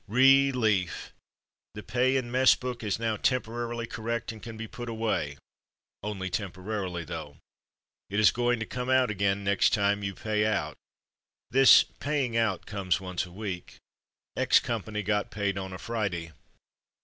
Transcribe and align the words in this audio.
Relief! 0.07 1.13
The 1.75 1.83
pay 1.83 2.17
and 2.17 2.31
mess 2.31 2.55
book 2.55 2.81
is 2.83 2.97
now 2.97 3.17
temporarily 3.17 3.85
correct 3.85 4.31
and 4.31 4.41
can 4.41 4.57
be 4.57 4.67
put 4.67 4.89
away— 4.89 5.37
only 6.01 6.27
temporarily 6.27 7.03
though. 7.05 7.37
It 8.09 8.19
is 8.19 8.31
going 8.31 8.59
to 8.61 8.65
come 8.65 8.89
out 8.89 9.11
again 9.11 9.43
next 9.43 9.73
time 9.73 10.01
you 10.01 10.15
"pay 10.15 10.43
out.'' 10.43 10.79
This 11.51 11.83
''paying 11.83 12.35
out" 12.35 12.65
comes 12.65 12.99
once 12.99 13.27
a 13.27 13.31
week. 13.31 13.77
X 14.35 14.59
Company 14.59 15.03
got 15.03 15.29
paid 15.29 15.55
on 15.55 15.71
a 15.71 15.77
Friday. 15.77 16.31